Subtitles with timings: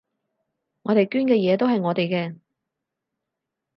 [0.81, 2.39] 我哋捐嘅嘢都係我哋嘅